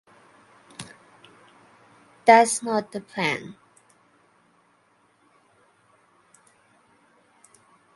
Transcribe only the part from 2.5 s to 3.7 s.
not the plan.